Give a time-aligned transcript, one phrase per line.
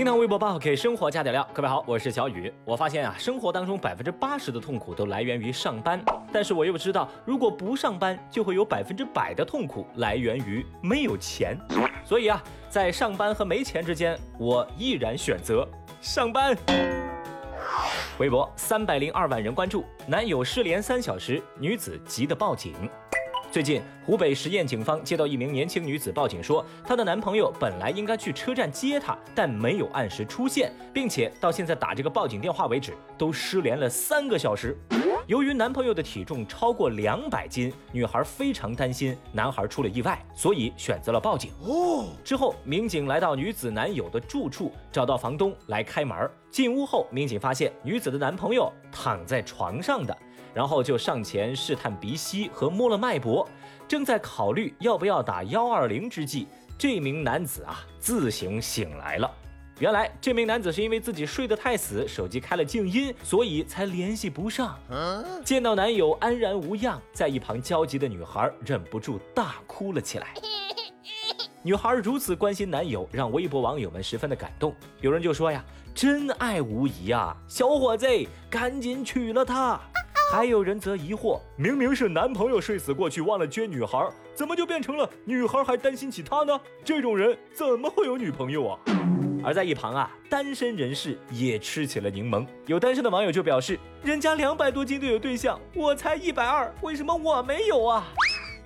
[0.00, 2.50] 听堂微博报给生活加点料，各位好，我是小雨。
[2.64, 6.02] 我发现啊，生活当中百分之八十的痛苦都来源于上班，
[6.32, 11.54] 但是我又知道，如果不上班，就会有百分之百的痛苦来源于没有钱。
[12.02, 15.68] 所以啊，在上班和没钱之间，我毅然选择
[16.00, 16.56] 上班。
[18.16, 22.72] 微博三百零二万人关注，男友失联三小时，女子急得报警。
[23.50, 34.78] 最近，湖北十堰警方接到一名年轻女子报警，说她的男朋友本来应该去车站接她，但没有按时出现，并且到现在打这个报警电话为止，都失联了三个小时。
[35.26, 41.50] 由于男朋友的体重超过两百斤，女孩非常担心男孩出了意外，所以选择了报警。
[41.64, 46.30] 哦，之后民警来到女子男友的住处，找到房东来开门。
[46.52, 50.16] 进屋后，民警发现女子的男朋友躺在床上的。
[50.54, 53.48] 然后就上前试探鼻息和摸了脉搏，
[53.88, 56.46] 正在考虑要不要打幺二零之际，
[56.78, 59.30] 这名男子啊自行醒来了。
[59.78, 64.78] 原来这名男子是因为自己睡得太死，手机开了静音，所以才联系不上。
[65.42, 70.34] 见到男友安然无恙，在一旁焦急的女孩忍不住大哭了起来。
[71.62, 74.74] 女孩如此关心男友，让微博网友们十分的感动。
[75.00, 78.06] 有人就说呀：“真爱无疑啊，小伙子，
[78.50, 79.80] 赶紧娶了她。”
[80.30, 86.60] 还有人则疑惑，明明是男朋友睡死过去忘了接女孩，怎么就变成了女孩还担心起他呢？
[86.84, 88.78] 这种人怎么会有女朋友啊？
[89.42, 92.46] 而在一旁啊，单身人士也吃起了柠檬。
[92.66, 98.06] 有单身的网友就表示，人家两百多斤都有对象，我才一百二，为什么我没有啊？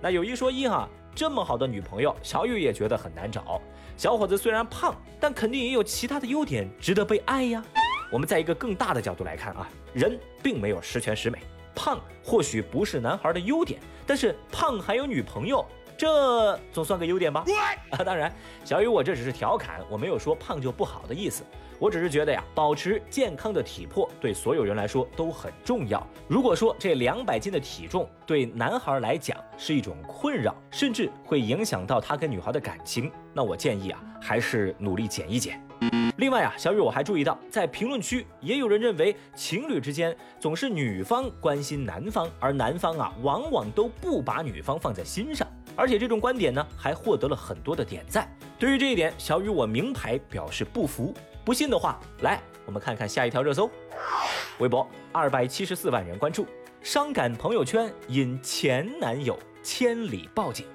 [0.00, 3.60] 那有一说一哈，这么好的女朋友，小雨也觉得很难找。
[3.96, 7.64] 小伙子虽然胖，但肯定也有其他的优点值得被爱呀。
[8.10, 11.38] 我们在一个更大的角度来看啊，人并没有十全十美，
[11.74, 15.64] 胖或许不是男孩的优点，但是胖还有女朋友，
[15.96, 17.44] 这总算个优点吧？
[17.90, 18.32] 啊，当然，
[18.64, 21.44] 小雨我这只是调侃，我没有说胖就不好的意思，
[21.78, 26.04] 我只是觉得呀，保持健康的体魄对所有人来说都很重要。
[26.26, 35.62] 如果说这两百斤的体重对男孩来讲是一种困扰，甚至会影响到他跟女孩的感情，那我建议啊，还是努力减一减。
[36.16, 45.46] 另外啊，小雨我还注意到，在评论区也有人认为情侣之间总是女方关心男方，而男方啊往往都不把女方放在心上，
[45.76, 48.28] 而且这种观点呢还获得了很多的点赞。
[48.58, 51.14] 对于这一点，小雨我名牌表示不服。
[51.44, 53.70] 不信的话，来我们看看下一条热搜。
[54.58, 56.44] 微博二百七十四万人关注，
[56.82, 60.66] 伤感朋友圈引前男友千里报警。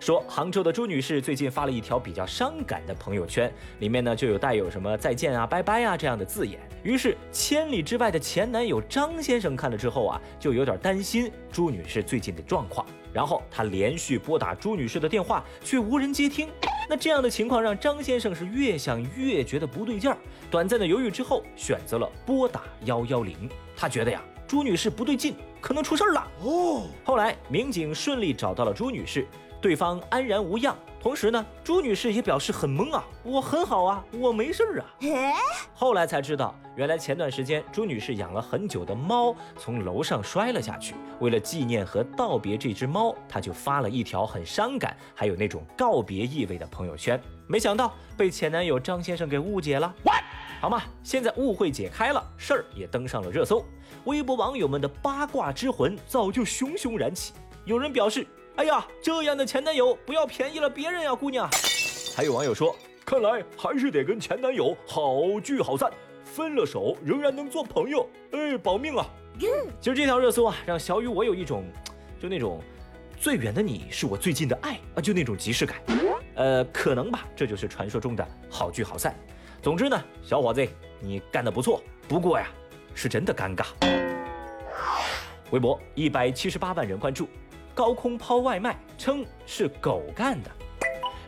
[0.00, 6.60] 说杭州的朱女士最近发了一条比较伤感的朋友圈，里面呢就有带有什么再见啊、拜拜啊这样的字眼。
[6.84, 12.86] 于是千里之外的前男友张先生看了之后啊，就有点担心朱女士最近的状况。
[13.12, 16.48] 然后他连续拨打朱女士的电话，却无人接听。
[16.88, 20.16] 那这样的情况让张先生是越想越觉得不对劲儿。
[20.50, 23.48] 短暂的犹豫之后，选择了拨打幺幺零。
[23.76, 26.30] 他觉得呀，朱女士不对劲，可能出事儿了。
[26.42, 29.26] 哦，后来民警顺利找到了朱女士。
[29.60, 34.86] 对方安然无恙，同时呢，朱女士也表示很懵啊，我很好啊，我没事儿啊。
[35.74, 47.20] 后来才知道，原来前段时间朱女士养了很久的猫从楼上摔了下去，为了纪念和道别这只猫，她就发了一条很伤感，还有那种告别意味的朋友圈。
[47.48, 49.92] 没想到被前男友张先生给误解了。
[50.60, 53.64] 好嘛，现在误会解开了，事儿也登上了热搜，
[54.04, 57.32] 微博网友们的八卦之魂早就熊熊燃起。
[57.64, 58.24] 有人表示。
[58.58, 61.48] 哎呀，这样的前男友不要便宜了别人呀，姑娘。
[62.16, 62.74] 还有网友说，
[63.06, 65.88] 看来还是得跟前男友好聚好散，
[66.24, 69.06] 分了手仍然能做朋友，哎，保命啊！
[69.80, 71.62] 其实这条热搜啊，让小雨我有一种，
[72.20, 72.60] 就那种
[73.16, 75.78] 最远的你是我最近的爱啊，就那种即视感。
[76.34, 79.14] 呃，可能吧，这就是传说中的好聚好散。
[79.62, 80.66] 总之呢，小伙子，
[80.98, 82.48] 你干得不错，不过呀，
[82.92, 83.66] 是真的尴尬。
[85.52, 87.28] 微博一百七十八万人关注。
[87.78, 90.50] 高空抛外卖，称是狗干的。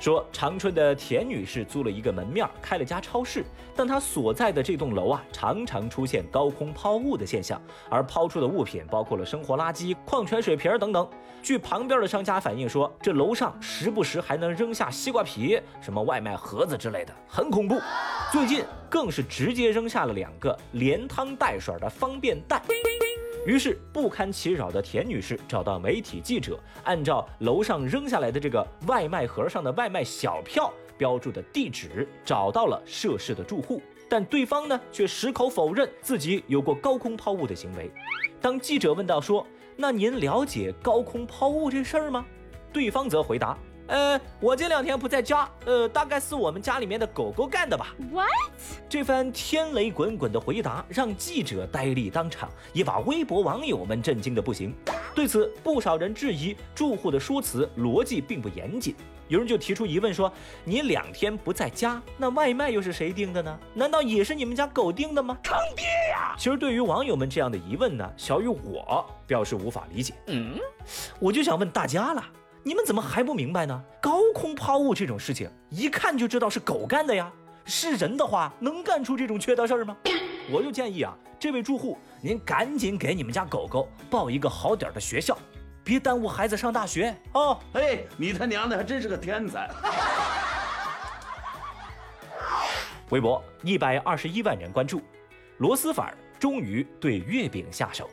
[0.00, 3.44] 说长春的田女士租了一个门面，开了家超市，
[3.76, 7.60] 但她所在的这栋楼啊，常常出现高空抛物的现象，
[7.90, 11.06] 而抛出的物品包括了生活垃圾、矿泉水瓶等等。
[11.42, 17.78] 据旁边的商家反映说，这楼上时不时还能扔下西瓜皮、什么外卖盒子之类的，很恐怖。
[18.32, 22.62] 最近更是直接扔下了两个连汤带水的方便袋。
[23.46, 37.90] 于是不堪其扰的田女士找到媒体记者，按照楼上扔下来的这个外卖盒上的外卖小票标注的地址，找到了涉事的住户，但对方呢却矢口否认自己有过高空抛物的行为。
[38.40, 39.46] 当记者问到说
[39.76, 42.26] ：“那您了解高空抛物这事儿吗？”
[42.70, 43.56] 对方则回答
[43.88, 47.94] ：“呃，我这两天不在家，呃，大概是我们家里面的狗狗干的吧。
[48.12, 48.28] What？
[48.88, 54.74] 这番天雷滚滚的回答让记者呆立当场，也把微博网友们震惊的不行。
[55.14, 58.94] 对此，不少人质疑住户的说辞逻辑并不严谨。
[59.26, 60.32] 有人就提出疑问说
[60.64, 63.58] ：“你两天不在家，那外卖又是谁订的呢？
[63.74, 66.34] 难道也是你们家狗订的吗？”坑爹呀！
[66.38, 70.14] 其实对于网友们这样的疑问呢，小雨我表示无法理解。
[70.26, 70.58] 嗯，
[71.18, 72.24] 我就想问大家了。
[72.68, 73.82] 你们怎么还不明白呢？
[73.98, 77.32] 高空抛物这种事情，一看就知道是狗干的呀。
[77.64, 79.96] 是人的话，能干出这种缺德事儿吗？
[80.52, 85.34] 我就建议啊，这位住户，您赶紧给你们家狗狗报一个好点的学校，
[85.82, 87.58] 别耽误孩子上大学哦。
[87.72, 89.70] 哎，你他娘的还真是个天才！
[93.08, 95.00] 微博一百二十一万人关注，
[95.56, 98.10] 螺蛳粉儿终于对月饼下手。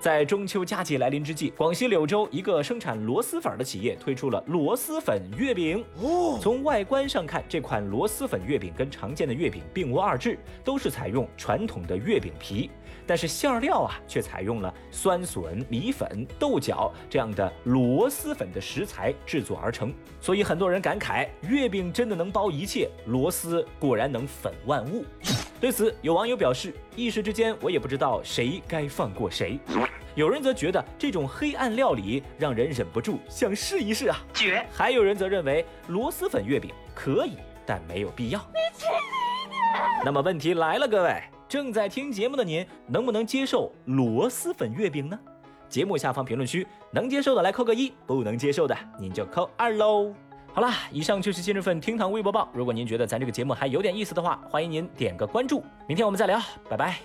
[0.00, 5.84] 在中秋佳节来临之际，广西柳州一个生产螺蛳粉的企业推出了螺蛳粉月饼。
[6.00, 12.70] 哦，从外观上看，这款螺蛳粉月饼跟常见的月饼并无二致，都是采用传统的月饼皮，
[13.06, 19.92] 但是馅料啊却采用了酸笋、米粉、豆角这样的螺蛳粉的食材制作而成。
[20.20, 25.04] 所以很多人感慨，月饼真的能包一切，螺蛳果然能粉万物。
[25.60, 29.58] 对此，有网友表示，一时之间我也不知道谁该放过谁。
[30.14, 34.64] 有人则觉得这种黑暗料理让人忍不住想试一试啊，绝！
[34.72, 37.32] 还有人则认为螺蛳粉月饼可以，
[37.66, 38.40] 但没有必要。
[40.04, 45.18] 那么问题来了，各位正在听节目的您，能不能接受螺蛳粉月饼呢？
[45.68, 50.14] 节目下方评论区能接受的来扣个一，不能接受的您就扣二喽。
[50.58, 52.48] 好啦，以上就是今日份厅堂微博报。
[52.52, 55.62] 如果您觉得咱这个节目还有点意思的话，欢迎您点个关注。
[55.86, 56.98] 明天我们再聊，拜拜。